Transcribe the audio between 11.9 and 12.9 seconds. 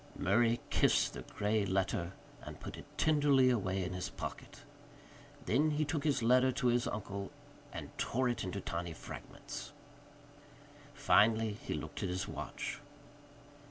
at his watch.